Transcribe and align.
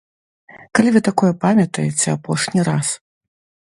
Калі 0.79 0.89
вы 0.95 1.03
такое 1.09 1.31
памятаеце 1.45 2.07
апошні 2.19 2.61
раз? 2.73 2.87